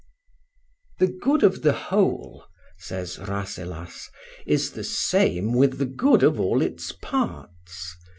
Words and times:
"THE 0.97 1.05
good 1.09 1.43
of 1.43 1.61
the 1.61 1.73
whole," 1.73 2.45
says 2.79 3.19
Rasselas, 3.19 4.09
"is 4.47 4.71
the 4.71 4.83
same 4.83 5.53
with 5.53 5.77
the 5.77 5.85
good 5.85 6.23
of 6.23 6.39
all 6.39 6.63
its 6.63 6.91
parts. 6.91 7.95